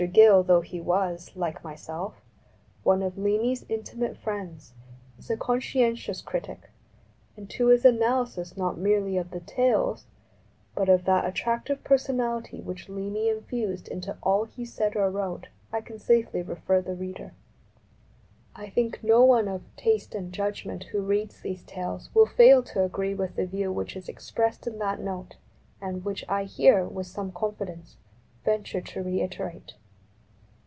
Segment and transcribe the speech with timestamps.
[0.13, 2.21] Gill, though he was, like myself,
[2.81, 4.73] one of Leamy's intimate friends,
[5.19, 6.71] is a con scientious critic,
[7.37, 10.07] and to his analysis not merely of the" Tales,"
[10.73, 14.95] but of that attractive personality ix x PKEFACE which Leamy infused into all he said
[14.95, 17.33] or wrote I can safely refer the reader.
[18.55, 22.83] I think no one of taste and judgment who reads these Tales will fail to
[22.83, 25.35] agree with the view which is expressed in that Note
[25.79, 27.97] and which I here, with some confidence,
[28.43, 29.73] venture to reiterate.